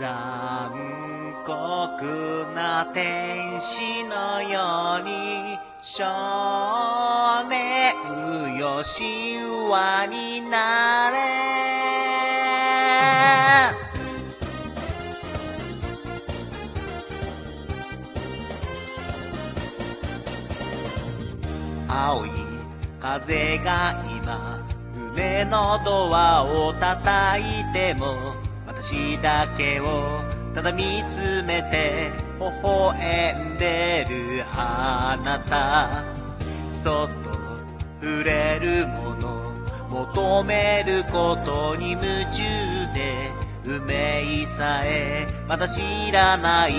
[0.00, 0.72] 残
[1.44, 6.04] 酷な天使のように少
[7.46, 7.94] 年
[8.58, 11.18] よ神話になれ。
[21.88, 22.30] 青い
[22.98, 28.48] 風が今胸のドアを叩いても
[28.82, 30.22] 私だけを
[30.54, 36.02] ただ見つめて微笑んでるあなた。
[36.82, 37.30] そっと
[38.00, 39.52] 触れるもの
[39.90, 42.42] 求めることに夢中
[42.94, 43.30] で
[43.66, 46.72] 運命さえまだ知らない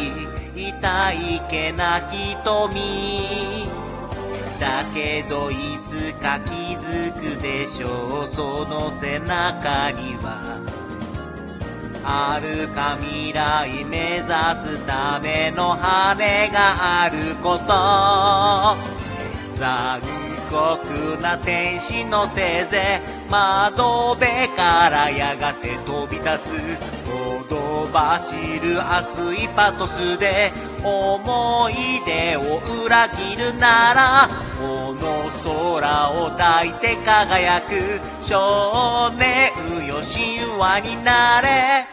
[0.56, 3.68] 痛いけな瞳。
[4.60, 8.36] だけどいつか気づくでしょう。
[8.36, 10.81] その背中には
[12.04, 17.72] あるか未来目指すための羽があること。
[19.58, 20.02] 残
[20.50, 27.02] 酷な天使の手で窓辺からやがて飛び立つ。
[27.08, 30.52] ほど走る熱いパトスで
[30.84, 34.51] 思い出を裏切るなら。
[34.62, 39.52] この空を抱いて輝く少年
[39.88, 41.88] よ神話になれ。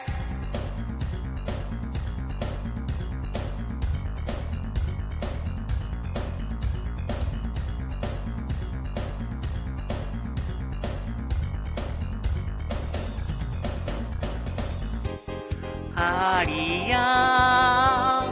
[15.94, 18.30] ハリア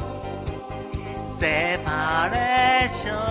[1.24, 3.25] セパレーション。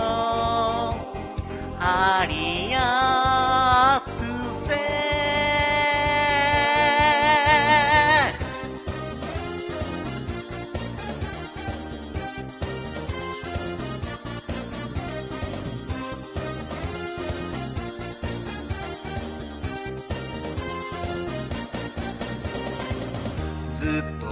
[23.86, 24.26] ずっと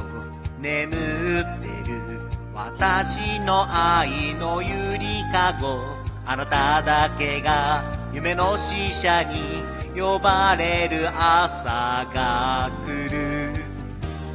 [0.61, 2.19] 眠ってる
[2.53, 5.85] 私の愛のゆりかご
[6.27, 9.63] あなただけが夢の使者に
[9.97, 13.55] 呼ばれる朝が来る。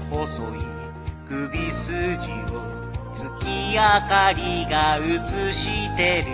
[0.09, 0.63] 細い
[1.27, 1.97] 首筋
[2.53, 2.63] を
[3.13, 6.27] 月明かりが映してる。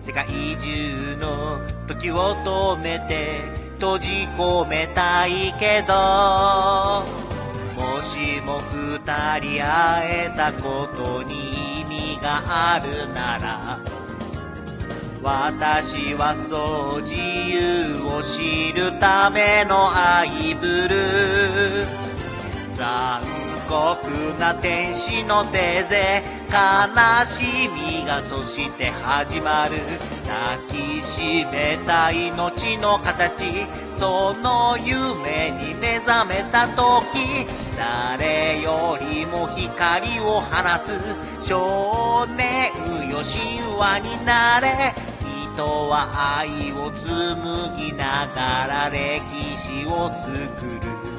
[0.00, 0.26] 世界
[0.56, 3.42] 中の時を止めて
[3.74, 7.21] 閉じ込めたいけど。
[9.12, 12.42] 二人会えたことに意味が
[12.74, 13.78] あるなら
[15.22, 21.86] 私はそう自由を知るための愛ぶる
[22.74, 23.22] 残
[23.68, 29.76] 酷な天使の手で悲しみがそして始まる。
[30.32, 37.46] 抱きしめた命の形その夢に目覚めた時
[37.76, 38.31] 誰
[38.98, 40.46] りも光を放
[41.40, 41.46] つ。
[41.46, 42.72] 少年
[43.10, 44.94] よ神話になれ
[45.54, 49.20] 人は愛を紡ぎながら歴
[49.56, 51.12] 史を作る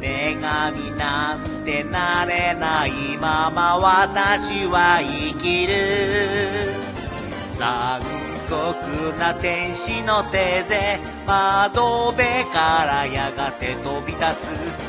[0.00, 6.72] 女神なんてなれないまま私は生きる。
[7.58, 8.00] 残
[8.48, 14.87] 酷な天使の手で窓辺からやがて飛び立つ。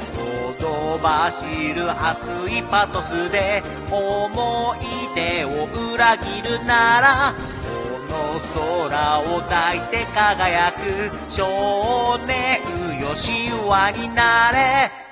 [0.59, 7.35] 飛ばしる熱いパトスで思い出を裏切るなら
[7.71, 12.59] この空を抱いて輝く少年
[12.99, 15.08] よ神話になれ